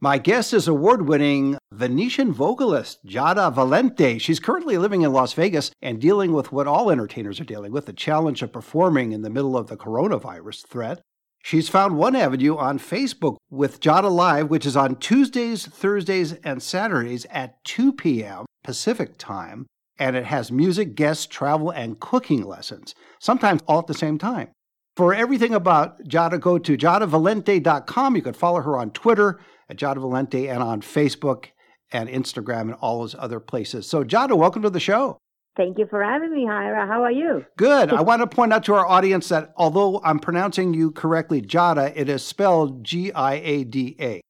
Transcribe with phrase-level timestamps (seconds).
[0.00, 4.20] My guest is award winning Venetian vocalist Giada Valente.
[4.20, 7.86] She's currently living in Las Vegas and dealing with what all entertainers are dealing with
[7.86, 11.00] the challenge of performing in the middle of the coronavirus threat.
[11.42, 16.62] She's found one avenue on Facebook with Giada Live, which is on Tuesdays, Thursdays, and
[16.62, 18.44] Saturdays at 2 p.m.
[18.62, 19.64] Pacific time.
[19.98, 24.48] And it has music, guests, travel, and cooking lessons, sometimes all at the same time.
[24.94, 28.16] For everything about Giada, go to giadavalente.com.
[28.16, 31.46] You can follow her on Twitter at Giada Valente and on Facebook
[31.92, 33.88] and Instagram and all those other places.
[33.88, 35.18] So, Giada, welcome to the show.
[35.56, 36.86] Thank you for having me, Hira.
[36.86, 37.44] How are you?
[37.56, 37.90] Good.
[37.90, 41.92] I want to point out to our audience that although I'm pronouncing you correctly, Jada,
[41.96, 44.20] it is spelled G I A D A.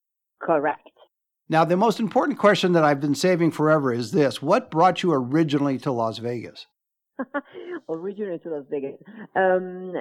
[0.41, 0.89] Correct.
[1.49, 5.13] Now, the most important question that I've been saving forever is this What brought you
[5.13, 6.67] originally to Las Vegas?
[7.89, 8.95] Originally to Las Vegas.
[9.35, 9.95] Um,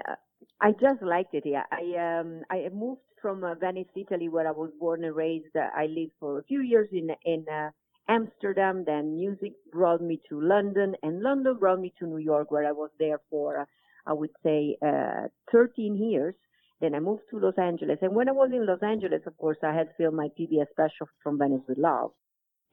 [0.62, 1.64] I just liked it here.
[1.72, 5.56] I um, I moved from uh, Venice, Italy, where I was born and raised.
[5.56, 7.72] Uh, I lived for a few years in in uh,
[8.08, 8.84] Amsterdam.
[8.86, 12.72] Then music brought me to London, and London brought me to New York, where I
[12.72, 13.66] was there for uh,
[14.08, 16.36] I would say uh, 13 years.
[16.82, 19.58] Then I moved to Los Angeles, and when I was in Los Angeles, of course,
[19.64, 22.12] I had filmed my PBS special from Venice with Love,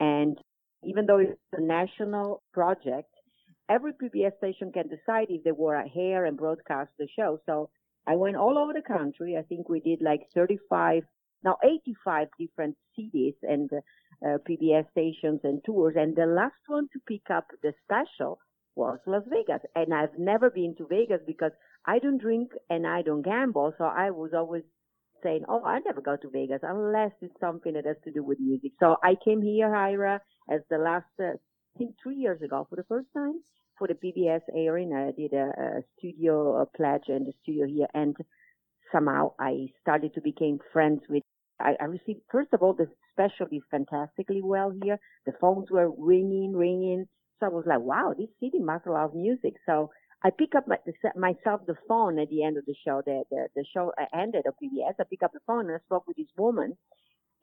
[0.01, 0.39] and
[0.85, 3.12] even though it's a national project,
[3.73, 7.39] every PBS station can decide if they to air and broadcast the show.
[7.47, 7.71] So
[8.07, 9.37] I went all over the country.
[9.39, 11.05] I think we did like 35,
[11.45, 15.95] now 85 different cities and uh, PBS stations and tours.
[15.97, 18.39] And the last one to pick up the special
[18.75, 19.63] was Las Vegas.
[19.75, 21.53] And I've never been to Vegas because
[21.87, 23.73] I don't drink and I don't gamble.
[23.79, 24.65] So I was always
[25.23, 28.41] saying, oh, I never go to Vegas unless it's something that has to do with
[28.41, 28.73] music.
[28.81, 31.35] So I came here, Ira, as the last, uh,
[31.75, 33.41] I think three years ago for the first time
[33.83, 34.93] for the PBS airing.
[34.93, 38.17] I did a, a studio a pledge and the studio here, and
[38.93, 41.25] somehow I started to become friends with.
[41.59, 44.99] I, I received first of all the special is fantastically well here.
[45.27, 47.07] The phones were ringing, ringing.
[47.41, 49.55] So I was like, wow, this city must love music.
[49.67, 49.91] So
[50.23, 50.77] I pick up my,
[51.17, 53.03] myself the phone at the end of the show.
[53.05, 54.95] The the, the show uh, ended of PBS.
[55.01, 56.77] I pick up the phone and I spoke with this woman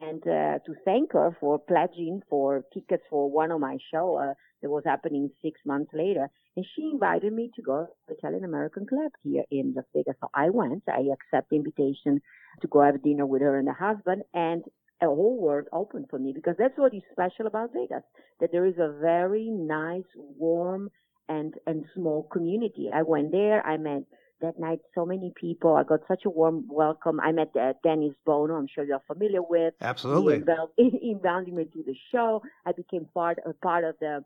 [0.02, 4.34] and uh, to thank her for pledging for tickets for one of my show uh,
[4.62, 6.30] that was happening six months later.
[6.56, 10.16] And she invited me to go to the Italian American Club here in Las Vegas.
[10.22, 10.84] So I went.
[10.88, 12.22] I accepted the invitation
[12.62, 14.64] to go have dinner with her and her husband, and
[15.02, 18.04] a whole world opened for me because that's what is special about Vegas.
[18.40, 20.90] That there is a very nice, warm,
[21.30, 22.90] and and small community.
[22.94, 23.66] I went there.
[23.66, 24.04] I met
[24.42, 25.76] that night so many people.
[25.76, 27.20] I got such a warm welcome.
[27.20, 28.56] I met uh, Dennis Bono.
[28.56, 29.74] I'm sure you're familiar with.
[29.82, 30.36] Absolutely.
[30.36, 32.42] He invited, he invited me to the show.
[32.66, 34.24] I became part a part of the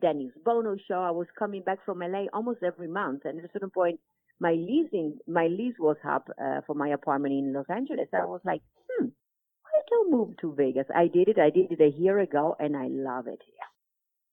[0.00, 1.00] Dennis Bono show.
[1.00, 4.00] I was coming back from LA almost every month, and at a certain point,
[4.40, 8.08] my leasing my lease was up uh, for my apartment in Los Angeles.
[8.12, 10.86] I was like, hmm, why don't move to Vegas?
[10.94, 11.38] I did it.
[11.38, 13.54] I did it a year ago, and I love it here.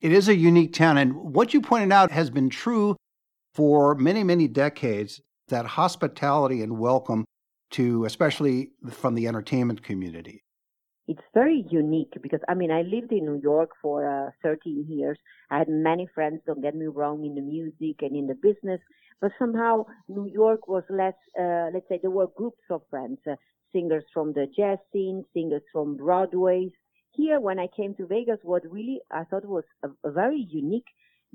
[0.01, 2.95] It is a unique town, and what you pointed out has been true
[3.55, 7.23] for many, many decades that hospitality and welcome
[7.71, 10.43] to, especially from the entertainment community.
[11.07, 15.17] It's very unique because, I mean, I lived in New York for uh, 13 years.
[15.51, 18.81] I had many friends, don't get me wrong, in the music and in the business,
[19.21, 23.35] but somehow New York was less, uh, let's say, there were groups of friends, uh,
[23.71, 26.71] singers from the jazz scene, singers from Broadway.
[27.11, 30.87] Here, when I came to Vegas, what really I thought was a, a very unique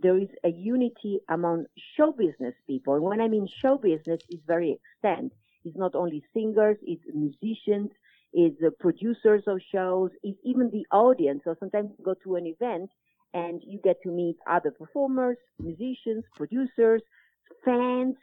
[0.03, 1.67] there is a unity among
[1.97, 2.95] show business people.
[2.95, 5.33] And when I mean show business, it's very extended.
[5.65, 7.91] It's not only singers, it's musicians,
[8.33, 11.43] it's the producers of shows, it's even the audience.
[11.45, 12.91] So sometimes you go to an event
[13.35, 17.03] and you get to meet other performers, musicians, producers,
[17.65, 18.17] fans,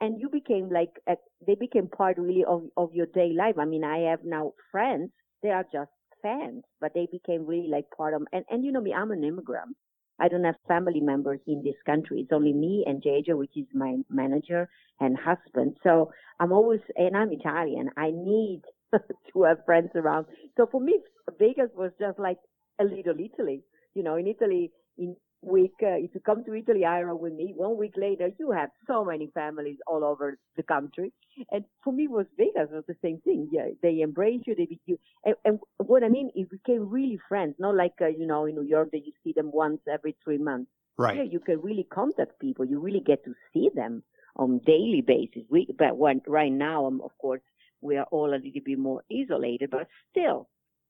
[0.00, 1.16] and you became like, a,
[1.46, 3.56] they became part really of, of your day life.
[3.58, 5.10] I mean, I have now friends,
[5.42, 5.90] they are just
[6.22, 9.24] fans, but they became really like part of, and, and you know me, I'm an
[9.24, 9.76] immigrant.
[10.20, 12.20] I don't have family members in this country.
[12.20, 14.68] It's only me and JJ, which is my manager
[15.00, 15.76] and husband.
[15.82, 17.90] So I'm always, and I'm Italian.
[17.96, 18.62] I need
[18.92, 20.26] to have friends around.
[20.56, 21.00] So for me,
[21.38, 22.38] Vegas was just like
[22.80, 23.62] a little Italy.
[23.94, 27.52] You know, in Italy, in week, uh, if you come to Italy, Ira, with me,
[27.56, 31.12] one week later, you have so many families all over the country.
[31.50, 33.48] And for me, was Vegas was the same thing.
[33.50, 34.98] Yeah, they embrace you, they be you.
[35.24, 35.58] And, and
[36.00, 38.90] what I mean, it became really friends, not like, uh, you know, in New York
[38.92, 40.70] that you see them once every three months.
[40.96, 41.14] Right.
[41.14, 42.64] Here, you can really contact people.
[42.64, 44.02] You really get to see them
[44.36, 45.42] on daily basis.
[45.50, 47.40] We, but when, right now, um, of course,
[47.80, 50.48] we are all a little bit more isolated, but still,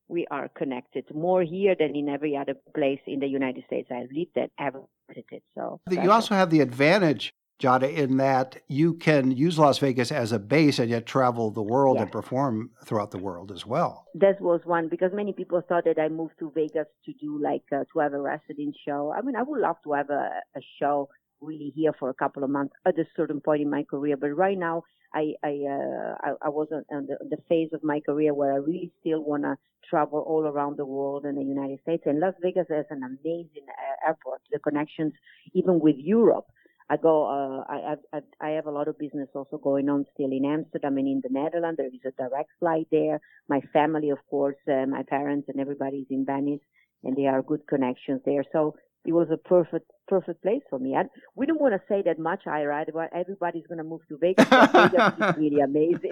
[0.08, 4.10] we are connected more here than in every other place in the United States I've
[4.10, 5.42] lived and ever visited.
[5.54, 10.32] So You also have the advantage, Giada, in that you can use Las Vegas as
[10.32, 14.06] a base and yet travel the world and perform throughout the world as well.
[14.14, 17.62] that was one because many people thought that I moved to Vegas to do like
[17.72, 19.12] uh, to have a resident show.
[19.16, 21.08] I mean, I would love to have a, a show
[21.40, 24.28] really here for a couple of months at a certain point in my career, but
[24.28, 24.82] right now
[25.14, 28.52] I I uh, I, I was on on the, the phase of my career where
[28.52, 29.56] I really still want to
[29.88, 32.04] travel all around the world and the United States.
[32.06, 34.40] And Las Vegas has an amazing uh, airport.
[34.52, 35.12] The connections
[35.54, 36.46] even with Europe.
[36.90, 37.24] I go.
[37.26, 40.44] Uh, I, have, I I have a lot of business also going on still in
[40.44, 41.78] Amsterdam and in the Netherlands.
[41.78, 43.20] There is a direct flight there.
[43.48, 46.60] My family, of course, uh, my parents and everybody is in Venice,
[47.04, 48.44] and there are good connections there.
[48.52, 50.94] So it was a perfect perfect place for me.
[50.94, 52.84] And we don't want to say that much, Ira.
[52.92, 54.48] But everybody's going to move to Vegas.
[54.48, 56.10] Vegas really amazing.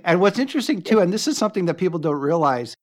[0.04, 2.74] and what's interesting too, and this is something that people don't realize,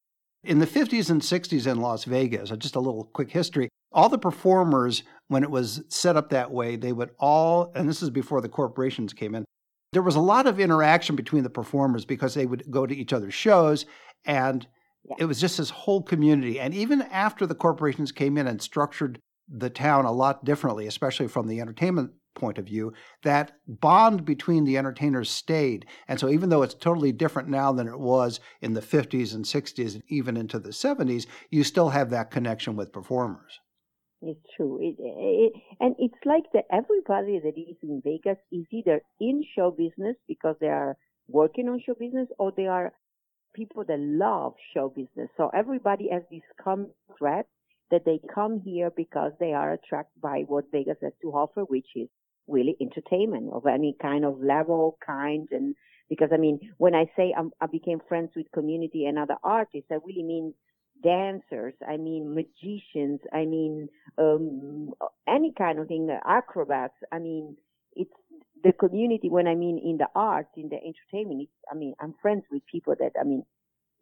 [0.44, 4.18] in the 50s and 60s in Las Vegas, just a little quick history, all the
[4.18, 5.04] performers,
[5.34, 8.48] when it was set up that way, they would all, and this is before the
[8.50, 9.44] corporations came in,
[9.92, 13.14] there was a lot of interaction between the performers because they would go to each
[13.14, 13.86] other's shows
[14.26, 14.68] and
[15.06, 15.16] Yeah.
[15.20, 16.60] it was just this whole community.
[16.60, 19.20] And even after the corporations came in and structured
[19.50, 22.94] the town a lot differently, especially from the entertainment point of view,
[23.24, 25.86] that bond between the entertainers stayed.
[26.08, 29.46] And so, even though it's totally different now than it was in the 50s and
[29.46, 33.60] 60s and even into the 70s, you still have that connection with performers.
[34.26, 34.80] It's true.
[34.82, 39.70] It, it, and it's like that everybody that is in Vegas is either in show
[39.72, 40.96] business because they are
[41.28, 42.94] working on show business or they are
[43.54, 45.30] people that love show business.
[45.36, 47.46] So everybody has this common thread
[47.92, 51.88] that they come here because they are attracted by what Vegas has to offer, which
[51.96, 52.08] is
[52.48, 55.76] really entertainment of any kind of level, kind, and
[56.10, 59.90] because I mean, when I say I'm, I became friends with community and other artists,
[59.92, 60.54] I really mean
[61.04, 64.94] dancers, I mean magicians, I mean um,
[65.28, 66.94] any kind of thing, acrobats.
[67.12, 67.58] I mean,
[67.96, 68.12] it's
[68.64, 69.30] the community.
[69.30, 72.64] When I mean in the arts, in the entertainment, it's, I mean, I'm friends with
[72.72, 73.44] people that I mean,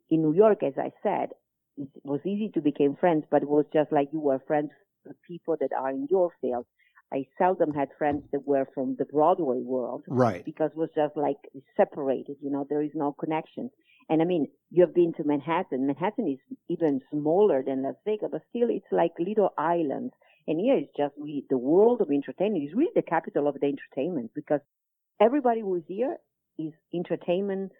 [0.09, 1.29] in New York, as I said,
[1.77, 4.71] it was easy to become friends, but it was just like you were friends
[5.05, 6.65] with people that are in your field.
[7.13, 10.45] I seldom had friends that were from the Broadway world Right.
[10.45, 11.37] because it was just like
[11.75, 13.69] separated, you know, there is no connection.
[14.11, 15.87] And I mean, you have been to Manhattan.
[15.87, 20.13] Manhattan is even smaller than Las Vegas, but still it's like little islands.
[20.47, 23.67] And here it's just really the world of entertainment is really the capital of the
[23.67, 24.59] entertainment because
[25.21, 26.17] everybody who is here
[26.59, 27.71] is entertainment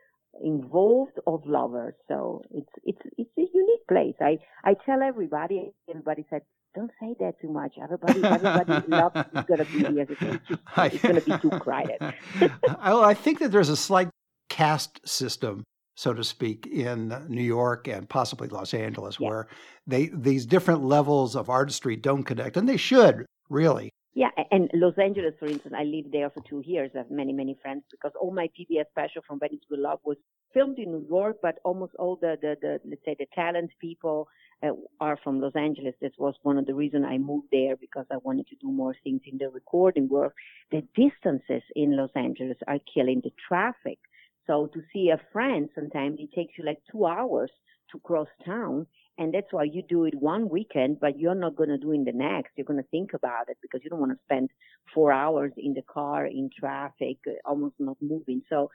[0.41, 1.95] involved of lovers.
[2.07, 4.15] So it's it's it's a unique place.
[4.21, 5.73] I I tell everybody.
[5.89, 6.43] Everybody said,
[6.75, 10.07] "Don't say that too much." Everybody everybody loves is gonna be here.
[10.09, 11.99] It's, just, it's gonna be too crowded.
[12.79, 14.07] I, I think that there's a slight
[14.49, 15.65] caste system,
[16.01, 16.97] so to speak, in
[17.29, 19.27] New York and possibly Los Angeles, Yeah.
[19.29, 19.47] where
[19.85, 23.87] they these different levels of artistry don't connect, and they should really.
[24.13, 26.91] Yeah, and Los Angeles, for instance, I lived there for two years.
[26.95, 30.17] I have many, many friends because all my PBS special from Venice with Love was
[30.53, 34.27] filmed in New York, but almost all the, the, the let's say, the talent people
[34.63, 35.95] uh, are from Los Angeles.
[36.01, 38.95] This was one of the reasons I moved there because I wanted to do more
[39.03, 40.33] things in the recording world.
[40.71, 43.99] The distances in Los Angeles are killing the traffic.
[44.47, 47.51] So to see a friend, sometimes it takes you like two hours
[47.91, 48.87] to cross town.
[49.17, 52.05] And that's why you do it one weekend, but you're not going to do it
[52.05, 52.51] the next.
[52.55, 54.49] You're going to think about it because you don't want to spend
[54.93, 58.41] four hours in the car in traffic, uh, almost not moving.
[58.49, 58.71] So,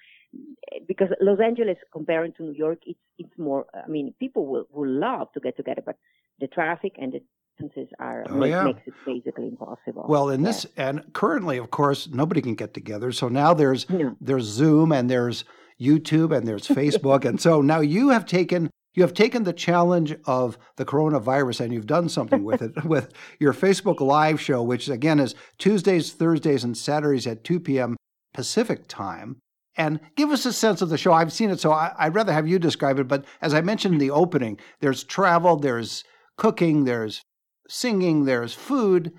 [0.72, 3.66] eh, because Los Angeles comparing to New York, it's it's more.
[3.74, 5.96] I mean, people will will love to get together, but
[6.38, 7.22] the traffic and the
[7.58, 8.64] distances are Oh, make, yeah.
[8.64, 10.06] makes it basically impossible.
[10.08, 10.46] Well, in Yeah.
[10.46, 13.12] this and currently, of course, nobody can get together.
[13.12, 14.16] So now there's No.
[14.20, 15.44] there's Zoom and there's
[15.80, 20.16] YouTube and there's Facebook, and so now you have taken you have taken the challenge
[20.24, 24.88] of the coronavirus and you've done something with it with your Facebook Live show, which
[24.88, 27.96] again is Tuesdays, Thursdays, and Saturdays at 2 p.m.
[28.32, 29.36] Pacific time.
[29.78, 31.12] And give us a sense of the show.
[31.12, 33.06] I've seen it, so I, I'd rather have you describe it.
[33.06, 36.02] But as I mentioned in the opening, there's travel, there's
[36.38, 37.20] cooking, there's
[37.68, 39.12] singing, there's food.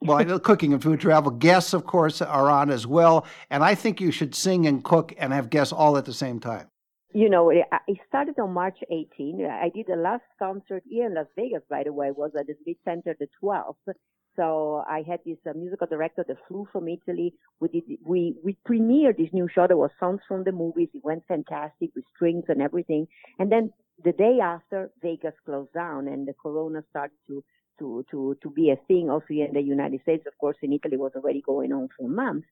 [0.00, 1.30] Well, I cooking and food travel.
[1.30, 3.26] Guests, of course, are on as well.
[3.50, 6.40] And I think you should sing and cook and have guests all at the same
[6.40, 6.68] time.
[7.14, 7.64] you know, it
[8.08, 9.46] started on March 18.
[9.46, 12.54] I did the last concert here in Las Vegas, by the way, was at the
[12.62, 13.94] Smith Center the 12th.
[14.36, 17.34] So I had this uh, musical director that flew from Italy.
[17.60, 19.66] We did, we, we premiered this new show.
[19.68, 20.88] that was songs from the movies.
[20.92, 23.06] It went fantastic with strings and everything.
[23.38, 23.72] And then
[24.04, 27.44] the day after, Vegas closed down and the corona started to,
[27.78, 30.24] to, to, to be a thing also in the United States.
[30.26, 32.46] Of course, in Italy was already going on for months.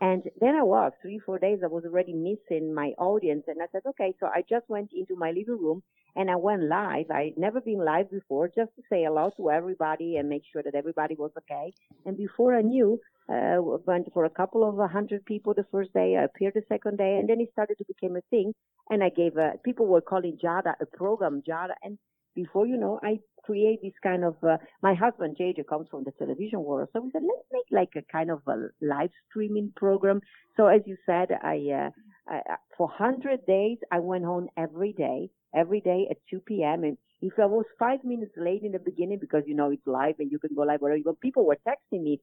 [0.00, 1.60] And then I was three, four days.
[1.62, 4.14] I was already missing my audience, and I said, okay.
[4.20, 5.82] So I just went into my living room
[6.16, 7.10] and I went live.
[7.10, 10.74] I'd never been live before, just to say hello to everybody and make sure that
[10.74, 11.72] everybody was okay.
[12.04, 13.56] And before I knew, uh,
[13.86, 16.16] went for a couple of a hundred people the first day.
[16.16, 18.54] I appeared the second day, and then it started to become a thing.
[18.90, 21.74] And I gave a, people were calling Giada a program, Giada.
[21.82, 21.98] and
[22.34, 26.12] before you know, I create this kind of, uh, my husband JJ comes from the
[26.18, 26.88] television world.
[26.92, 30.20] So we said, let's make like a kind of a live streaming program.
[30.56, 31.90] So as you said, I, uh,
[32.28, 32.40] I,
[32.76, 36.84] for 100 days, I went home every day, every day at 2 p.m.
[36.84, 40.16] And if I was five minutes late in the beginning, because you know it's live
[40.18, 42.20] and you can go live wherever go, people were texting me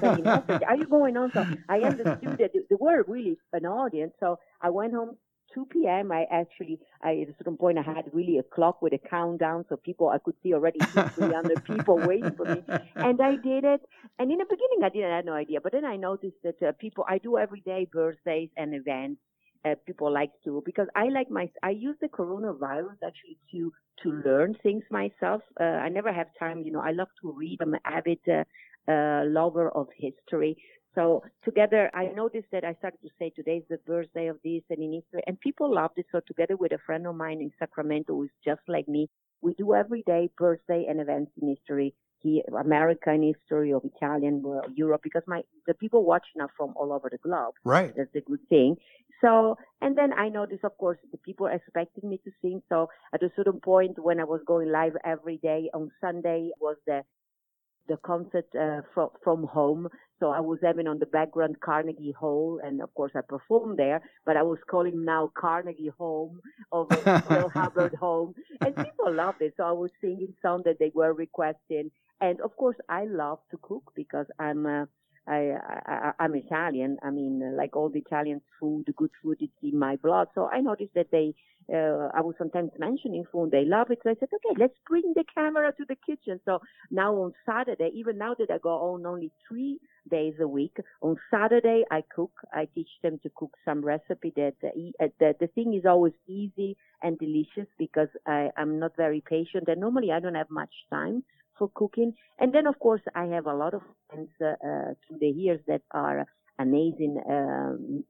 [0.00, 0.62] sending messages.
[0.66, 1.30] Are you going on?
[1.32, 4.14] So I understood that there were really an audience.
[4.18, 5.16] So I went home
[5.54, 6.12] 2 p.m.
[6.12, 9.64] I actually, I, at a certain point, I had really a clock with a countdown,
[9.68, 12.62] so people I could see already 300 people waiting for me,
[12.96, 13.82] and I did it.
[14.18, 16.72] And in the beginning, I didn't have no idea, but then I noticed that uh,
[16.78, 19.20] people I do every day birthdays and events.
[19.64, 24.10] Uh, people like to because I like my I use the coronavirus actually to to
[24.26, 25.42] learn things myself.
[25.60, 26.80] Uh, I never have time, you know.
[26.80, 27.58] I love to read.
[27.60, 28.42] I'm an avid uh,
[28.90, 30.56] uh, lover of history.
[30.94, 34.62] So together, I noticed that I started to say today is the birthday of this
[34.68, 36.06] and in history, and people loved it.
[36.12, 39.08] So together with a friend of mine in Sacramento who is just like me,
[39.40, 44.66] we do every day birthday and events in history, here, American history of Italian, world,
[44.74, 47.54] Europe, because my the people watching are from all over the globe.
[47.64, 47.92] Right.
[47.96, 48.76] That's the good thing.
[49.20, 52.60] So, and then I noticed, of course, the people expected me to sing.
[52.68, 56.76] So at a certain point when I was going live every day on Sunday was
[56.86, 57.02] the
[57.88, 59.88] the concert uh, from from home.
[60.20, 64.00] So I was having on the background Carnegie Hall, and of course I performed there.
[64.24, 66.96] But I was calling now Carnegie Home over
[67.26, 69.54] Pearl Hubbard Home, and people loved it.
[69.56, 73.58] So I was singing songs that they were requesting, and of course I love to
[73.62, 74.66] cook because I'm.
[74.66, 74.86] Uh,
[75.26, 75.52] I,
[75.86, 76.98] I, I'm Italian.
[77.02, 80.28] I mean, like all the Italian food, good food, is in my blood.
[80.34, 81.34] So I noticed that they,
[81.72, 84.00] uh, I was sometimes mentioning food, they love it.
[84.02, 86.40] So I said, okay, let's bring the camera to the kitchen.
[86.44, 86.60] So
[86.90, 89.78] now on Saturday, even now that I go on only three
[90.10, 92.32] days a week, on Saturday I cook.
[92.52, 96.76] I teach them to cook some recipe that uh, the, the thing is always easy
[97.02, 101.22] and delicious because I, I'm not very patient and normally I don't have much time
[101.58, 102.14] for cooking.
[102.38, 105.60] And then, of course, I have a lot of friends uh, uh, through the years
[105.66, 106.26] that are
[106.58, 108.04] amazing um,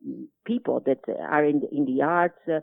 [0.47, 2.61] people that are in the, in the arts, uh,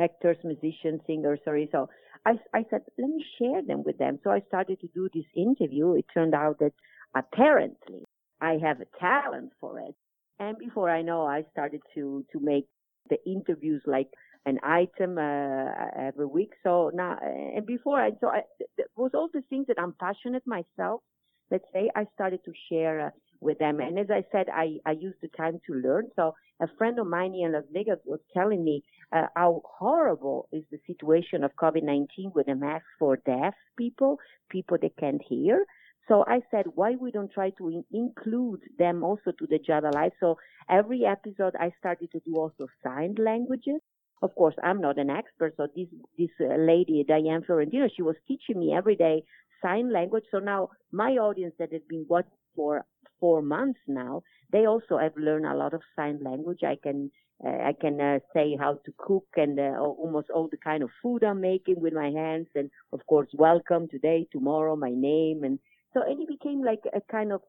[0.00, 1.68] actors, musicians, singers, sorry.
[1.72, 1.88] So
[2.24, 4.18] I, I said, let me share them with them.
[4.22, 5.94] So I started to do this interview.
[5.94, 6.72] It turned out that
[7.16, 8.04] apparently
[8.40, 9.94] I have a talent for it.
[10.38, 12.66] And before I know, I started to, to make
[13.10, 14.08] the interviews like
[14.48, 16.52] an item uh, every week.
[16.64, 17.18] So now,
[17.56, 18.42] and before I, so I,
[18.76, 21.02] th- was all the things that I'm passionate myself.
[21.50, 23.80] Let's say I started to share uh, with them.
[23.80, 26.08] And as I said, I, I used the time to learn.
[26.16, 30.64] So a friend of mine in Las Vegas was telling me uh, how horrible is
[30.70, 34.18] the situation of COVID-19 with the mask for deaf people,
[34.50, 35.64] people that can't hear.
[36.08, 39.94] So I said, why we don't try to in- include them also to the Giada
[39.94, 40.12] Live?
[40.20, 40.38] So
[40.68, 43.80] every episode I started to do also signed languages.
[44.22, 48.16] Of course, I'm not an expert, so this this uh, lady Diane Florentino, she was
[48.26, 49.22] teaching me every day
[49.62, 50.24] sign language.
[50.30, 52.84] So now my audience that has been watching for
[53.20, 54.22] four months now,
[54.52, 56.60] they also have learned a lot of sign language.
[56.64, 57.10] I can
[57.44, 60.90] uh, I can uh, say how to cook and uh, almost all the kind of
[61.02, 65.58] food I'm making with my hands, and of course, welcome today, tomorrow, my name, and
[65.94, 67.42] so and it became like a kind of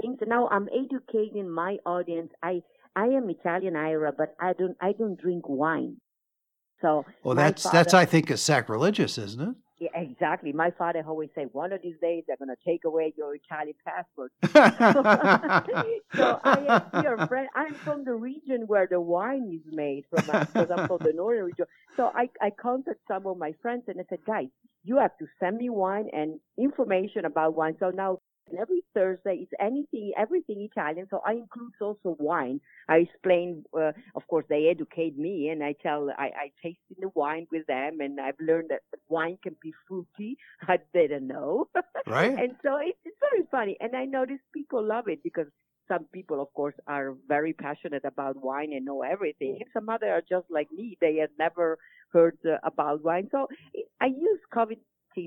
[0.00, 0.16] thing.
[0.20, 2.30] So now I'm educating my audience.
[2.42, 2.62] I
[2.94, 5.96] I am Italian Ira, but I don't I don't drink wine.
[6.80, 9.54] So Well, that's that's I think is sacrilegious, isn't it?
[9.82, 10.52] yeah, exactly.
[10.52, 14.32] My father always say, one of these days they're gonna take away your Italian passport.
[16.14, 17.48] so I am dear friend.
[17.56, 21.12] I'm from the region where the wine is made from uh, because I'm from the
[21.16, 21.66] northern region.
[21.96, 24.48] So I I contacted some of my friends and I said, guys,
[24.84, 27.76] you have to send me wine and information about wine.
[27.80, 28.18] So now
[28.48, 31.06] and every Thursday it's anything, everything Italian.
[31.10, 32.60] So I include also wine.
[32.88, 37.08] I explain, uh, of course, they educate me, and I tell, I, I taste the
[37.14, 40.36] wine with them, and I've learned that wine can be fruity.
[40.68, 41.68] I didn't know,
[42.06, 42.38] right?
[42.38, 43.76] and so it's, it's very funny.
[43.80, 45.46] And I notice people love it because
[45.88, 49.58] some people, of course, are very passionate about wine and know everything.
[49.72, 51.78] Some other are just like me; they had never
[52.12, 53.28] heard uh, about wine.
[53.30, 53.48] So
[54.00, 54.78] I use COVID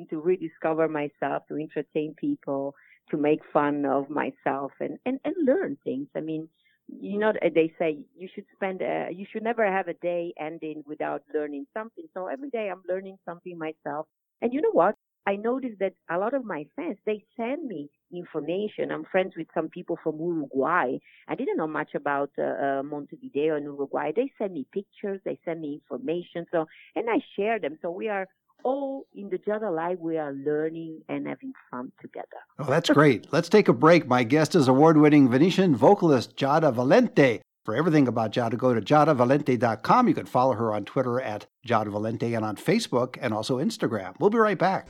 [0.10, 2.74] to rediscover myself, to entertain people,
[3.10, 6.08] to make fun of myself, and and and learn things.
[6.16, 6.50] I mean,
[6.88, 10.84] you know, they say you should spend, a, you should never have a day ending
[10.86, 12.06] without learning something.
[12.14, 14.08] So every day I'm learning something myself.
[14.42, 14.96] And you know what?
[15.28, 18.92] I noticed that a lot of my friends, they send me information.
[18.92, 20.98] I'm friends with some people from Uruguay.
[21.28, 24.12] I didn't know much about uh, uh, Montevideo and Uruguay.
[24.16, 26.46] They send me pictures, they send me information.
[26.52, 27.80] So, and I share them.
[27.82, 28.28] So we are
[28.66, 32.26] all in the Giada Live, we are learning and having fun together.
[32.60, 33.32] Oh, that's great.
[33.32, 34.08] Let's take a break.
[34.08, 37.42] My guest is award winning Venetian vocalist Giada Valente.
[37.64, 40.08] For everything about Giada, go to giadavalente.com.
[40.08, 44.16] You can follow her on Twitter at Giada Valente and on Facebook and also Instagram.
[44.20, 44.88] We'll be right back.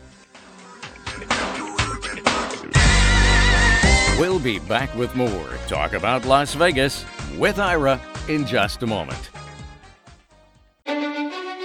[4.17, 7.05] We'll be back with more Talk About Las Vegas
[7.37, 9.29] with Ira in just a moment.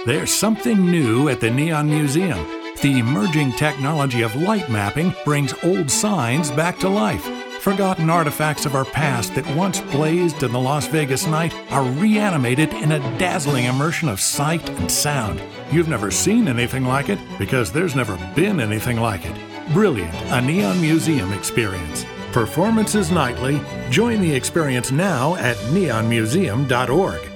[0.03, 2.43] There's something new at the Neon Museum.
[2.81, 7.23] The emerging technology of light mapping brings old signs back to life.
[7.61, 12.73] Forgotten artifacts of our past that once blazed in the Las Vegas night are reanimated
[12.73, 15.39] in a dazzling immersion of sight and sound.
[15.71, 19.35] You've never seen anything like it because there's never been anything like it.
[19.71, 22.07] Brilliant, a Neon Museum experience.
[22.31, 23.61] Performances nightly.
[23.91, 27.30] Join the experience now at neonmuseum.org.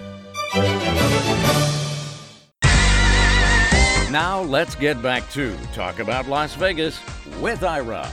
[4.15, 7.01] Now let's get back to Talk About Las Vegas
[7.41, 8.09] with Ira.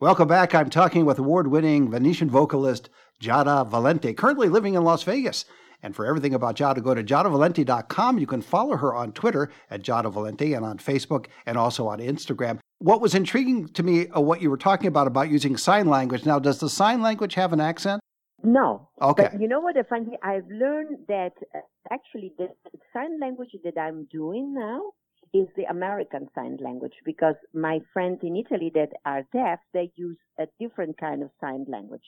[0.00, 0.54] Welcome back.
[0.54, 2.90] I'm talking with award winning Venetian vocalist
[3.22, 5.46] Giada Valente, currently living in Las Vegas.
[5.82, 8.18] And for everything about Giada, go to giadavalente.com.
[8.18, 12.00] You can follow her on Twitter at Giada Valente and on Facebook and also on
[12.00, 12.58] Instagram.
[12.80, 16.26] What was intriguing to me, uh, what you were talking about, about using sign language.
[16.26, 18.02] Now, does the sign language have an accent?
[18.42, 18.88] No.
[19.02, 19.28] Okay.
[19.32, 19.74] But you know what?
[19.88, 22.48] Funny, I've learned that uh, actually the
[22.92, 24.92] sign language that I'm doing now
[25.34, 30.16] is the American Sign Language because my friends in Italy that are deaf, they use
[30.38, 32.04] a different kind of sign language.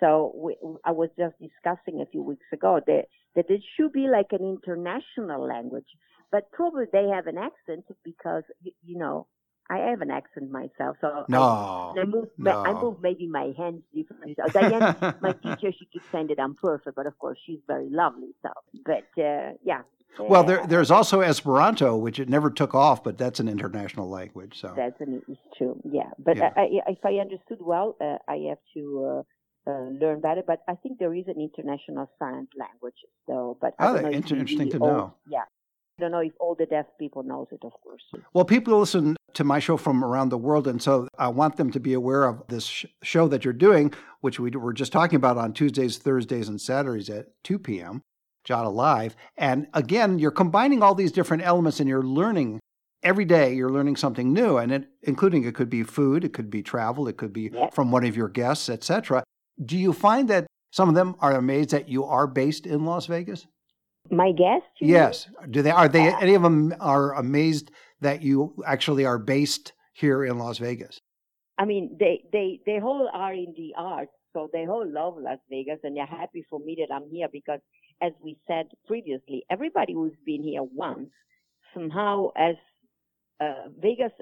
[0.00, 3.04] So we, I was just discussing a few weeks ago that,
[3.34, 5.86] that it should be like an international language,
[6.32, 9.26] but probably they have an accent because, you, you know,
[9.68, 11.42] I have an accent myself, so No,
[11.96, 12.28] I, I move.
[12.38, 14.36] ma- I move maybe my hands differently.
[14.38, 17.88] So Diane, my teacher, she keeps saying that I'm perfect, but of course she's very
[17.90, 18.34] lovely.
[18.42, 18.50] So,
[18.84, 19.82] but uh, yeah.
[20.18, 24.08] Well, Uh, there, there's also Esperanto, which it never took off, but that's an international
[24.08, 24.58] language.
[24.60, 25.78] So That's an it's true.
[25.84, 26.52] Yeah, but Yeah.
[26.56, 29.24] I, I, if I understood well, uh, I have to
[29.66, 30.42] uh, uh, learn better.
[30.46, 32.94] But I think there is an international sign language.
[33.26, 35.14] So, but Oh, don't know if inter- we interesting to really know.
[35.28, 35.42] Yeah,
[35.98, 37.60] I don't know if all the deaf people knows it.
[37.64, 38.02] Of course.
[38.34, 41.70] Well, people listen to my show from around the world, and so I want them
[41.70, 45.16] to be aware of this sh- show that you're doing, which we were just talking
[45.16, 48.02] about on Tuesdays, Thursdays, and Saturdays at 2 p.m.
[48.46, 49.16] Giada Alive.
[49.38, 52.60] And again, you're combining all these different elements, and you're learning
[53.02, 53.54] every day.
[53.54, 57.08] You're learning something new, and it, including it could be food, it could be travel,
[57.08, 59.24] it could be from one of your guests, etc.
[59.64, 63.06] Do you find that some of them are amazed that you are based in Las
[63.06, 63.46] Vegas?
[64.10, 64.62] My guess.
[64.80, 64.94] you mean?
[64.94, 65.28] Yes.
[65.50, 66.18] Do they are they Yeah.
[66.20, 71.00] any of them are amazed that you actually are based here in Las Vegas?
[71.58, 75.38] I mean, they, they, they all are in the arts, so they all love Las
[75.48, 77.60] Vegas and they're happy for me that I'm here because
[78.02, 81.08] as we said previously, everybody who's been here once
[81.72, 82.56] somehow as
[83.40, 84.12] uh, Vegas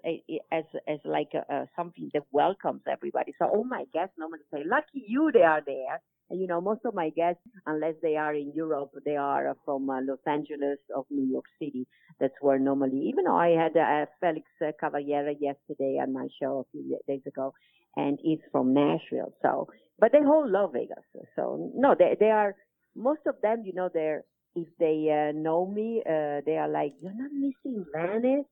[0.53, 3.33] as as like a, a something that welcomes everybody.
[3.39, 6.01] So all my guests normally say, "Lucky you, they are there."
[6.31, 9.89] And you know, most of my guests, unless they are in Europe, they are from
[9.91, 11.87] uh, Los Angeles or New York City.
[12.19, 13.09] That's where normally.
[13.09, 17.23] Even though I had uh, Felix uh, Cavaliere yesterday on my show a few days
[17.27, 17.53] ago,
[17.97, 19.33] and he's from Nashville.
[19.43, 21.05] So, but they all love Vegas.
[21.37, 22.57] So no, they they are
[22.97, 23.63] most of them.
[23.65, 24.25] You know, they're
[24.55, 28.47] if they uh, know me, uh, they are like, "You're not missing Venice."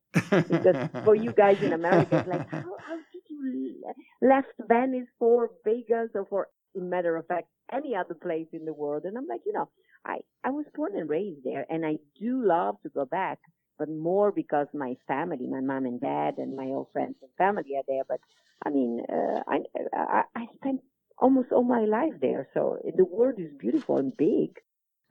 [0.48, 5.08] because for you guys in America, it's like, how, how did you le- left Venice
[5.18, 9.04] for Vegas or for, in matter of fact, any other place in the world?
[9.04, 9.68] And I'm like, you know,
[10.04, 13.38] I, I was born and raised there and I do love to go back,
[13.78, 17.76] but more because my family, my mom and dad and my old friends and family
[17.76, 18.02] are there.
[18.08, 18.20] But
[18.64, 19.60] I mean, uh, I,
[19.94, 20.80] I, I spent
[21.18, 22.48] almost all my life there.
[22.54, 24.56] So the world is beautiful and big.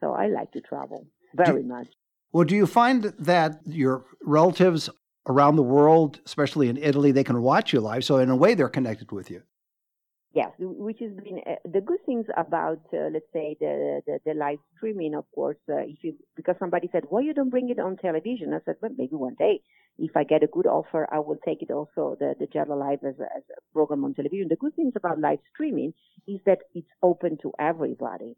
[0.02, 1.86] So I like to travel very much.
[2.32, 4.04] well, do you find that your
[4.38, 4.90] relatives
[5.28, 8.04] around the world, especially in Italy, they can watch you live?
[8.04, 9.42] So in a way, they're connected with you.
[10.34, 14.34] Yes, which has been uh, the good things about, uh, let's say, the, the the
[14.34, 15.14] live streaming.
[15.14, 18.54] Of course, uh, if you because somebody said, "Why you don't bring it on television?"
[18.54, 19.60] I said, "Well, maybe one day,
[19.98, 23.04] if I get a good offer, I will take it also the the Giada Live
[23.04, 24.48] as a, as a program on television.
[24.48, 25.92] The good things about live streaming
[26.26, 28.34] is that it's open to everybody,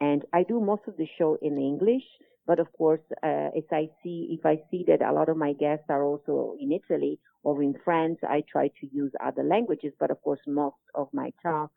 [0.00, 2.04] and I do most of the show in English.
[2.46, 5.52] But of course, uh, as I see, if I see that a lot of my
[5.52, 9.92] guests are also in Italy or in France, I try to use other languages.
[9.98, 11.72] But of course, most of my talk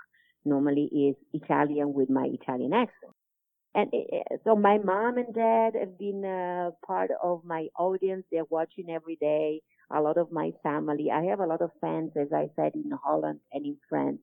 [0.45, 3.13] normally is Italian with my Italian accent.
[3.73, 8.25] And uh, so my mom and dad have been uh, part of my audience.
[8.32, 9.62] They're watching every day.
[9.91, 11.10] A lot of my family.
[11.12, 14.19] I have a lot of fans, as I said, in Holland and in France,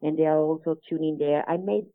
[0.00, 1.44] and they are also tuning there.
[1.48, 1.86] I made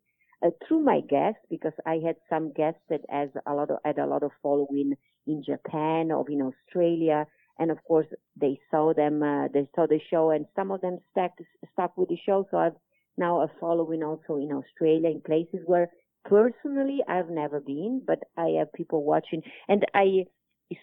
[0.44, 3.98] uh, through my guests because I had some guests that has a lot of had
[3.98, 4.94] a lot of following
[5.26, 7.26] in Japan or in Australia,
[7.58, 10.98] and of course they saw them, uh, they saw the show, and some of them
[11.10, 11.32] stuck
[11.72, 12.46] stuck with the show.
[12.50, 12.76] So I've
[13.16, 15.88] now a following also in Australia in places where
[16.24, 20.26] personally I've never been, but I have people watching, and I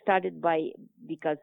[0.01, 0.69] started by
[1.07, 1.37] because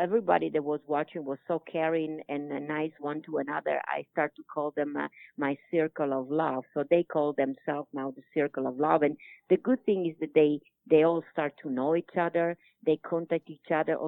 [0.00, 3.80] everybody that was watching was so caring and nice one to another.
[3.86, 6.64] I start to call them uh, my circle of love.
[6.74, 9.02] So they call themselves now the circle of love.
[9.02, 9.16] And
[9.50, 12.56] the good thing is that they they all start to know each other.
[12.84, 13.98] They contact each other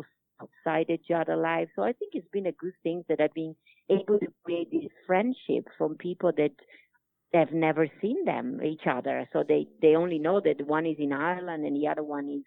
[0.41, 1.71] outside each other lives.
[1.75, 3.57] So I think it's been a good thing that I've been
[3.91, 6.53] able to create this friendship from people that
[7.35, 9.29] have never seen them each other.
[9.33, 12.45] So they they only know that one is in Ireland and the other one is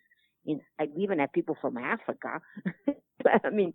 [0.80, 2.42] I we even have people from Africa.
[3.44, 3.74] I mean,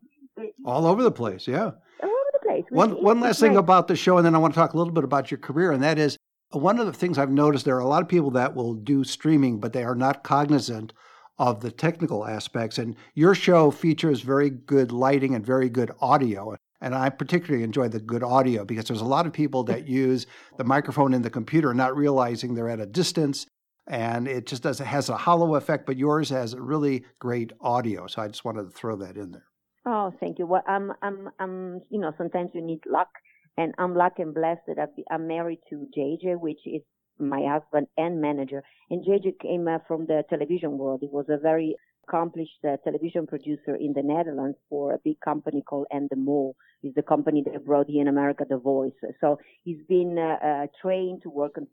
[0.65, 1.71] all over the place, yeah.
[2.03, 2.65] All over the place.
[2.71, 4.93] One one last thing about the show, and then I want to talk a little
[4.93, 6.17] bit about your career, and that is
[6.51, 7.65] one of the things I've noticed.
[7.65, 10.93] There are a lot of people that will do streaming, but they are not cognizant
[11.39, 12.79] of the technical aspects.
[12.79, 16.57] And your show features very good lighting and very good audio.
[16.81, 20.27] And I particularly enjoy the good audio because there's a lot of people that use
[20.57, 23.47] the microphone in the computer not realizing they're at a distance
[23.87, 27.53] and it just does it has a hollow effect, but yours has a really great
[27.61, 28.07] audio.
[28.07, 29.47] So I just wanted to throw that in there.
[29.85, 30.47] Oh, thank you.
[30.47, 33.09] Well, I'm, I'm, I'm, you know, sometimes you need luck,
[33.57, 36.83] and I'm lucky and blessed that I'm married to JJ, which is
[37.21, 38.65] my husband and manager.
[38.91, 41.01] And JJ came uh, from the television world.
[41.03, 41.77] He was a very
[42.09, 46.55] accomplished uh, television producer in the Netherlands for a big company called Endemol.
[46.83, 48.93] He's the company that brought in America The Voice.
[49.21, 51.69] So he's been uh, uh, trained to work on.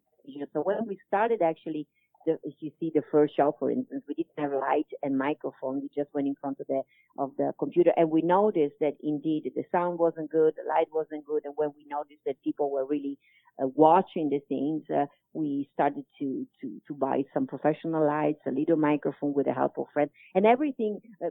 [0.54, 1.88] So when we started actually
[2.25, 5.81] the, if you see the first show, for instance, we didn't have light and microphone.
[5.81, 6.81] We just went in front of the
[7.17, 11.25] of the computer, and we noticed that indeed the sound wasn't good, the light wasn't
[11.25, 13.17] good, and when we noticed that people were really
[13.62, 18.51] uh, watching the things, uh, we started to to to buy some professional lights, a
[18.51, 20.99] little microphone with the help of friends, and everything.
[21.23, 21.29] Uh,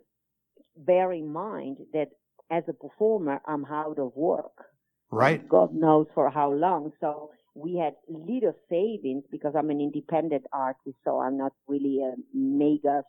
[0.77, 2.09] bear in mind that
[2.51, 4.65] as a performer, I'm out of work.
[5.11, 5.47] Right.
[5.47, 6.93] God knows for how long.
[7.01, 12.15] So we had little savings because I'm an independent artist, so I'm not really a
[12.35, 13.03] mega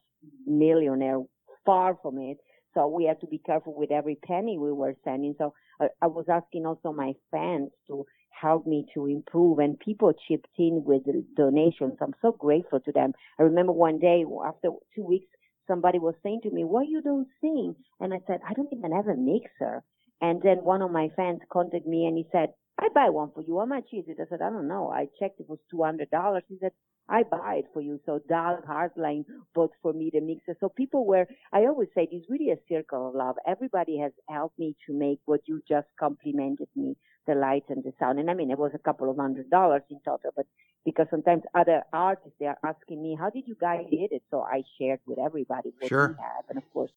[0.46, 1.20] millionaire,
[1.66, 2.38] far from it.
[2.74, 5.36] So we had to be careful with every penny we were sending.
[5.38, 10.12] So I, I was asking also my fans to help me to improve and people
[10.28, 11.04] chipped in with
[11.38, 11.94] donations.
[12.02, 13.14] I'm so grateful to them.
[13.40, 15.28] I remember one day after two weeks,
[15.68, 17.76] somebody was saying to me, why you don't sing?
[18.00, 19.84] And I said, I don't even have a mixer.
[20.20, 23.42] And then one of my fans contacted me and he said, I buy one for
[23.42, 23.60] you.
[23.60, 24.18] How much is it?
[24.20, 24.90] I said, I don't know.
[24.90, 26.44] I checked it was two hundred dollars.
[26.50, 26.72] He said,
[27.10, 28.00] I buy it for you.
[28.06, 30.56] So Dal Hardline bought for me the mixer.
[30.60, 33.36] So people were I always say it's really a circle of love.
[33.48, 36.96] Everybody has helped me to make what you just complimented me,
[37.28, 38.20] the light and the sound.
[38.20, 40.46] And I mean it was a couple of hundred dollars in total, but
[40.86, 44.24] because sometimes other artists they are asking me, How did you guys did it?
[44.32, 46.08] So I shared with everybody what sure.
[46.18, 46.46] we have.
[46.50, 46.92] And of course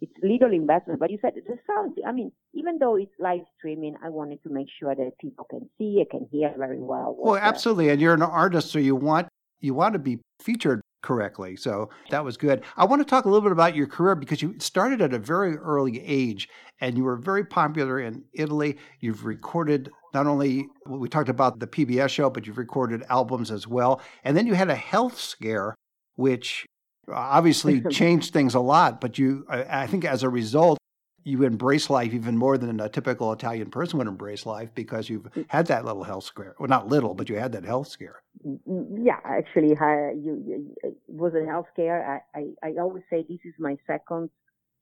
[0.00, 1.00] it's little investment.
[1.00, 4.50] But you said the sound, I mean, even though it's live streaming, I wanted to
[4.50, 7.16] make sure that people can see it, can hear very well.
[7.18, 7.90] Well, absolutely.
[7.90, 9.28] And you're an artist, so you want
[9.60, 11.56] you want to be featured correctly.
[11.56, 12.62] So that was good.
[12.76, 15.18] I want to talk a little bit about your career because you started at a
[15.18, 16.48] very early age
[16.80, 18.78] and you were very popular in Italy.
[19.00, 23.66] You've recorded not only we talked about the PBS show, but you've recorded albums as
[23.66, 24.00] well.
[24.24, 25.74] And then you had a health scare
[26.16, 26.66] which
[27.12, 30.78] obviously changed things a lot, but you, I think as a result,
[31.24, 35.24] you embrace life even more than a typical Italian person would embrace life because you've
[35.24, 35.44] mm.
[35.48, 36.54] had that little health scare.
[36.58, 38.22] Well, not little, but you had that health scare.
[38.46, 42.22] Mm, mm, yeah, actually, I, you, you, it was a health scare.
[42.34, 44.30] I, I, I always say this is my second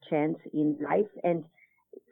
[0.08, 1.44] chance in life, and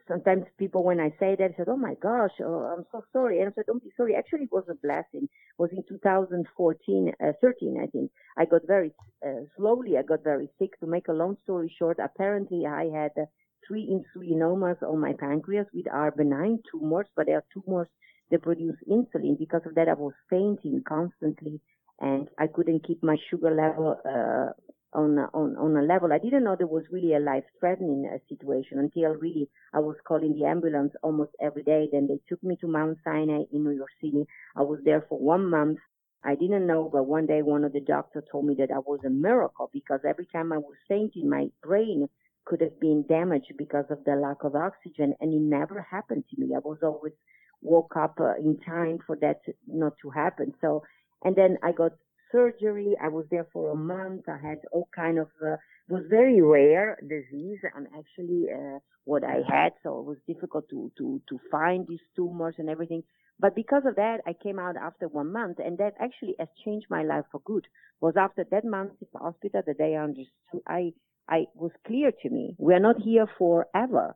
[0.07, 3.49] sometimes people, when I say that, said, "Oh my gosh, oh, I'm so sorry," and
[3.49, 5.23] I said, "Don't be sorry." Actually, it was a blessing.
[5.23, 8.11] It was in 2014, uh, 13, I think.
[8.37, 8.91] I got very
[9.25, 9.97] uh, slowly.
[9.97, 10.79] I got very sick.
[10.79, 13.25] To make a long story short, apparently I had uh,
[13.67, 17.87] three insulinomas on my pancreas, which are benign tumors, but they are tumors
[18.31, 19.37] that produce insulin.
[19.37, 21.61] Because of that, I was fainting constantly,
[21.99, 24.53] and I couldn't keep my sugar level uh,
[24.93, 28.09] on a, on on a level I didn't know there was really a life threatening
[28.11, 31.89] uh, situation until really I was calling the ambulance almost every day.
[31.91, 34.25] Then they took me to Mount Sinai in New York City.
[34.55, 35.79] I was there for one month.
[36.23, 38.99] I didn't know, but one day one of the doctors told me that I was
[39.05, 42.07] a miracle because every time I was fainting, my brain
[42.45, 46.41] could have been damaged because of the lack of oxygen, and it never happened to
[46.41, 46.55] me.
[46.55, 47.13] I was always
[47.61, 50.53] woke up uh, in time for that not to happen.
[50.61, 50.83] So,
[51.23, 51.93] and then I got
[52.31, 52.95] surgery.
[53.01, 54.27] I was there for a month.
[54.27, 55.57] I had all kind of uh,
[55.89, 60.91] was very rare disease and actually uh, what I had, so it was difficult to
[60.97, 63.03] to to find these tumors and everything.
[63.39, 66.87] But because of that, I came out after one month, and that actually has changed
[66.89, 67.67] my life for good.
[68.01, 70.93] Was after that month in the hospital that I understood, I
[71.29, 74.15] I was clear to me, we are not here forever.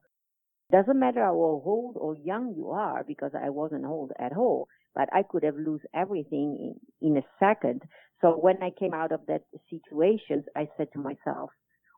[0.71, 5.09] Doesn't matter how old or young you are, because I wasn't old at all, but
[5.13, 7.81] I could have lost everything in, in a second.
[8.21, 11.49] So when I came out of that situation, I said to myself,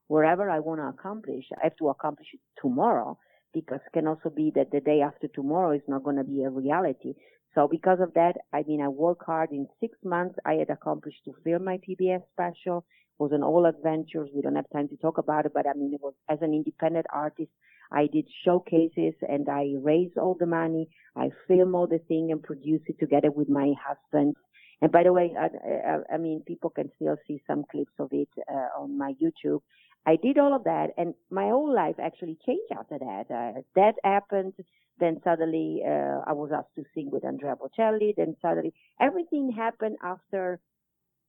[0.08, 3.18] wherever I want to accomplish, I have to accomplish it tomorrow
[3.54, 6.44] because it can also be that the day after tomorrow is not going to be
[6.44, 7.14] a reality.
[7.54, 10.36] So because of that, I mean, I worked hard in six months.
[10.46, 12.80] I had accomplished to film my PBS special.
[12.80, 14.30] It was an all adventures.
[14.34, 16.54] We don't have time to talk about it, but I mean, it was as an
[16.54, 17.52] independent artist.
[17.94, 20.90] I did showcases and I raised all the money.
[21.16, 24.36] I film all the thing and produce it together with my husband.
[24.82, 25.46] And by the way, I,
[25.90, 29.62] I, I mean, people can still see some clips of it uh, on my YouTube.
[30.06, 33.26] I did all of that, and my whole life actually changed after that.
[33.34, 34.54] Uh, that happened.
[35.00, 38.14] Then suddenly, uh, I was asked to sing with Andrea Bocelli.
[38.18, 40.60] Then suddenly, everything happened after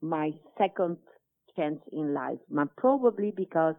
[0.03, 0.96] my second
[1.55, 2.38] chance in life.
[2.77, 3.77] probably because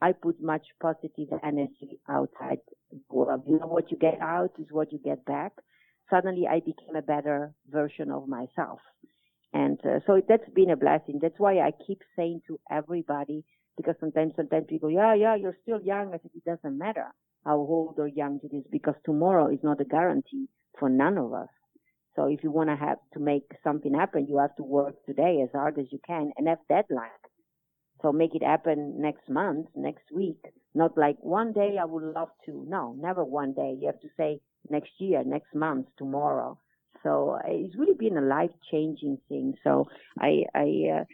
[0.00, 2.58] I put much positive energy outside
[2.90, 3.42] the world.
[3.46, 5.52] You know, what you get out is what you get back.
[6.10, 8.80] Suddenly, I became a better version of myself.
[9.52, 11.20] And uh, so that's been a blessing.
[11.22, 13.44] That's why I keep saying to everybody,
[13.76, 16.08] because sometimes sometimes people, yeah, yeah, you're still young.
[16.08, 17.06] I said it doesn't matter
[17.44, 21.32] how old or young it is because tomorrow is not a guarantee for none of
[21.32, 21.48] us.
[22.16, 25.40] So if you want to have to make something happen, you have to work today
[25.42, 27.10] as hard as you can and have deadline.
[28.04, 30.44] So make it happen next month, next week.
[30.74, 32.66] Not like one day I would love to.
[32.68, 33.78] No, never one day.
[33.80, 36.58] You have to say next year, next month, tomorrow.
[37.02, 39.54] So uh, it's really been a life changing thing.
[39.64, 39.88] So
[40.18, 41.04] I, I, uh,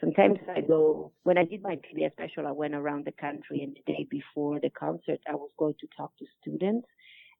[0.00, 3.76] sometimes I go, when I did my PBS special, I went around the country and
[3.76, 6.88] the day before the concert, I was going to talk to students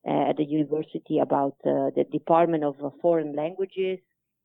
[0.09, 3.99] uh, at the university about uh, the Department of uh, Foreign Languages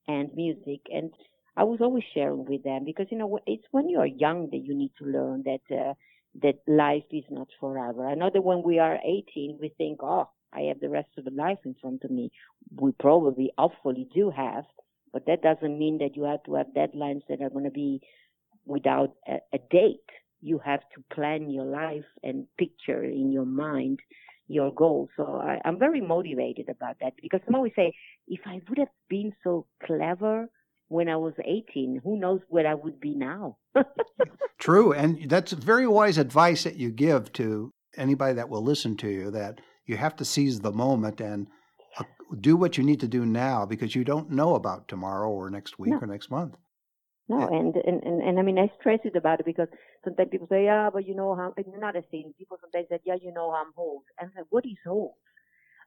[0.08, 0.82] and Music.
[0.91, 1.12] And
[1.58, 4.76] I was always sharing with them because, you know, it's when you're young that you
[4.76, 5.94] need to learn that, uh,
[6.41, 8.06] that life is not forever.
[8.08, 11.26] I know that when we are 18, we think, oh, I have the rest of
[11.26, 12.32] the life in front of me.
[12.76, 14.65] We probably, hopefully do have,
[15.13, 18.02] but that doesn't mean that you have to have deadlines that are going to be
[18.65, 20.10] without a, a date.
[20.41, 24.00] You have to plan your life and picture in your mind
[24.48, 25.10] your goals.
[25.18, 27.94] So I, I'm very motivated about that because I always say,
[28.28, 30.48] if I would have been so clever
[30.88, 33.58] when I was 18, who knows where I would be now?
[34.60, 34.93] True.
[34.93, 39.32] And that's very wise advice that you give to anybody that will listen to you
[39.32, 41.48] that you have to seize the moment and
[42.00, 42.04] uh,
[42.39, 45.80] do what you need to do now because you don't know about tomorrow or next
[45.80, 46.00] week no.
[46.00, 46.56] or next month.
[47.28, 49.67] No, and, and, and, and I mean, I stress it about it because
[50.04, 52.34] sometimes people say, yeah, but you know how, not a thing.
[52.38, 54.04] People sometimes say, yeah, you know I'm old.
[54.19, 55.13] And I say, what is old?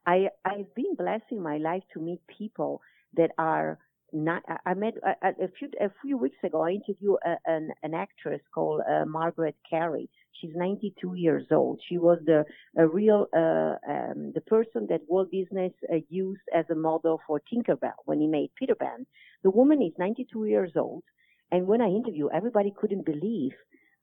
[0.04, 2.80] I, I've been blessing my life to meet people
[3.14, 3.78] that are
[4.12, 7.94] not, I met a, a few, a few weeks ago, I interviewed a, an, an
[7.94, 10.08] actress called uh, Margaret Kerry.
[10.40, 11.80] She's 92 years old.
[11.88, 12.44] She was the
[12.76, 17.98] real uh, um, the person that Walt Disney uh, used as a model for Tinkerbell
[18.04, 19.04] when he made Peter Pan.
[19.42, 21.02] The woman is 92 years old,
[21.50, 23.52] and when I interviewed, everybody couldn't believe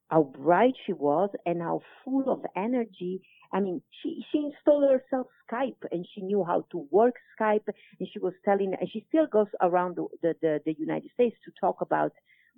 [0.10, 3.22] how bright she was and how full of energy.
[3.52, 7.68] I mean, she she installed herself Skype and she knew how to work Skype,
[8.00, 11.38] and she was telling, and she still goes around the the, the, the United States
[11.46, 12.12] to talk about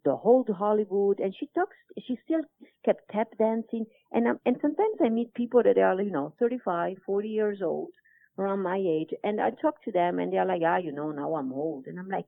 [0.05, 1.75] the whole Hollywood, and she talks.
[2.05, 2.41] She still
[2.85, 6.97] kept tap dancing, and um, and sometimes I meet people that are you know 35,
[7.05, 7.91] 40 years old,
[8.37, 11.35] around my age, and I talk to them, and they're like, ah, you know, now
[11.35, 12.27] I'm old, and I'm like,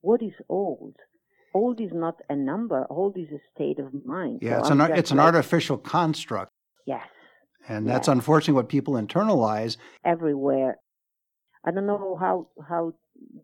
[0.00, 0.96] what is old?
[1.54, 2.86] Old is not a number.
[2.90, 4.38] Old is a state of mind.
[4.42, 6.50] Yeah, so it's I'm an it's an artificial construct,
[6.86, 7.06] Yes,
[7.68, 8.12] and that's Yeah.
[8.14, 9.76] unfortunately what people internalize.
[10.04, 10.78] everywhere.
[11.64, 12.92] I don't know how how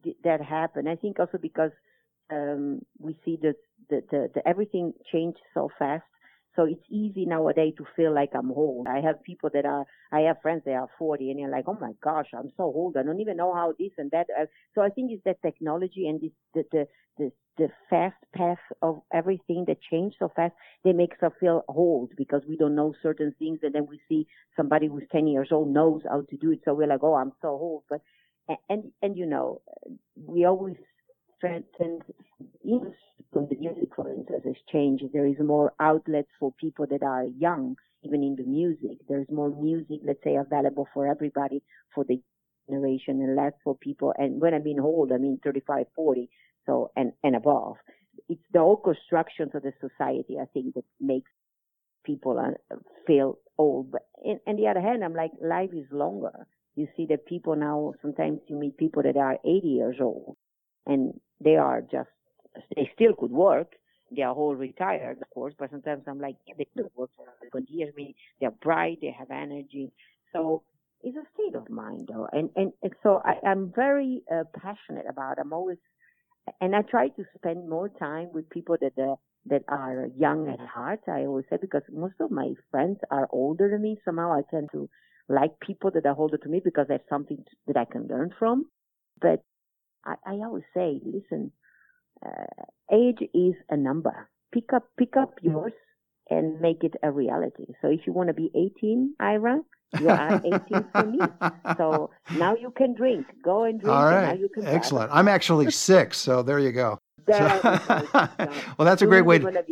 [0.02, 0.88] did that happened.
[0.88, 1.72] I think also because
[2.30, 3.56] um, we see that
[3.90, 6.04] the, the, the everything changed so fast.
[6.56, 8.88] So it's easy nowadays to feel like I'm old.
[8.88, 11.76] I have people that are, I have friends that are 40 and you're like, oh
[11.78, 12.96] my gosh, I'm so old.
[12.96, 14.26] I don't even know how this and that.
[14.38, 16.88] Uh, so I think it's that technology and this, the, the,
[17.18, 22.12] the, the fast path of everything that changed so fast, they makes us feel old
[22.16, 25.68] because we don't know certain things and then we see somebody who's 10 years old
[25.68, 26.60] knows how to do it.
[26.64, 27.82] So we're like, oh, I'm so old.
[27.90, 28.00] But,
[28.70, 29.60] and, and you know,
[30.16, 30.76] we always
[31.36, 32.02] strengthened
[32.64, 32.92] even
[33.32, 35.04] from the music, for instance, has changed.
[35.12, 38.98] There is more outlets for people that are young, even in the music.
[39.08, 41.62] There's more music, let's say, available for everybody,
[41.94, 42.20] for the
[42.68, 44.12] generation, and less for people.
[44.16, 46.28] And when I mean old, I mean 35, 40,
[46.66, 47.76] so and and above.
[48.28, 51.30] It's the whole construction of the society, I think, that makes
[52.04, 53.92] people uh, feel old.
[53.92, 56.46] But in, on the other hand, I'm like, life is longer.
[56.74, 60.36] You see that people now, sometimes you meet people that are 80 years old
[60.86, 62.08] and they are just
[62.74, 63.72] they still could work.
[64.14, 67.26] They are all retired, of course, but sometimes I'm like, yeah, they could work for
[67.50, 67.92] 20 years.
[67.92, 69.90] I mean, they're bright, they have energy.
[70.32, 70.62] So
[71.02, 72.28] it's a state of mind, though.
[72.32, 75.78] And, and, and so I, I'm very uh, passionate about, I'm always,
[76.60, 80.60] and I try to spend more time with people that, uh, that are young at
[80.60, 81.00] heart.
[81.08, 83.98] I always say, because most of my friends are older than me.
[84.04, 84.88] Somehow I tend to
[85.28, 88.66] like people that are older to me because there's something that I can learn from.
[89.20, 89.42] But
[90.06, 91.50] I, I always say, listen,
[92.24, 94.28] uh, age is a number.
[94.52, 95.72] Pick up, pick up yours
[96.30, 97.66] and make it a reality.
[97.82, 99.60] So if you want to be 18, Ira,
[100.00, 101.18] you are 18 for me.
[101.76, 103.26] So now you can drink.
[103.44, 103.94] Go and drink.
[103.94, 104.38] All right.
[104.62, 105.10] Excellent.
[105.12, 106.98] I'm actually six, so there you go.
[107.28, 107.34] So,
[108.78, 109.64] well, that's a great way to.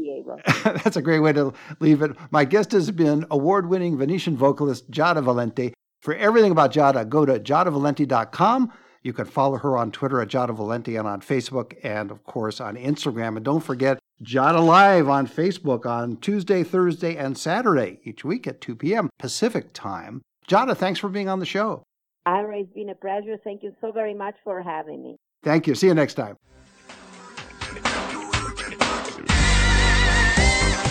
[0.82, 2.10] that's a great way to leave it.
[2.32, 5.72] My guest has been award-winning Venetian vocalist Giada Valente.
[6.02, 8.72] For everything about Giada, go to giadavalenti.com.
[9.04, 12.58] You can follow her on Twitter at Giada Valenti and on Facebook and, of course,
[12.58, 13.36] on Instagram.
[13.36, 18.62] And don't forget Giada Live on Facebook on Tuesday, Thursday, and Saturday each week at
[18.62, 19.10] 2 p.m.
[19.18, 20.22] Pacific time.
[20.48, 21.84] Giada, thanks for being on the show.
[22.24, 23.36] Ira, it's been a pleasure.
[23.44, 25.16] Thank you so very much for having me.
[25.42, 25.74] Thank you.
[25.74, 26.36] See you next time.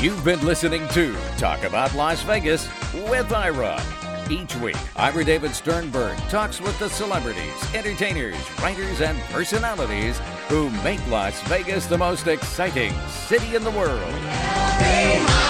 [0.03, 2.67] You've been listening to Talk About Las Vegas
[3.09, 3.81] with Ira.
[4.29, 11.05] Each week, Ira David Sternberg talks with the celebrities, entertainers, writers, and personalities who make
[11.07, 14.13] Las Vegas the most exciting city in the world.
[14.79, 15.43] Anything